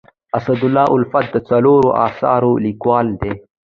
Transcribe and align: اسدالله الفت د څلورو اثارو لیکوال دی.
اسدالله 0.37 0.85
الفت 0.99 1.25
د 1.33 1.37
څلورو 1.49 1.89
اثارو 2.07 2.51
لیکوال 2.65 3.07
دی. 3.21 3.33